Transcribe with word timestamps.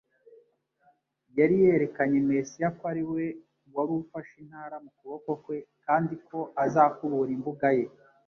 Yari 1.37 1.55
yerekanye 1.63 2.17
Mesiya 2.29 2.67
ko 2.77 2.83
ariwe 2.91 3.25
wari 3.73 3.91
ufashe 4.01 4.33
intara 4.43 4.75
mu 4.83 4.91
kuboko 4.97 5.29
kwe 5.43 5.57
kandi 5.85 6.13
ko 6.27 6.39
azakubura 6.65 7.31
imbuga 7.37 7.67
ye 7.77 7.85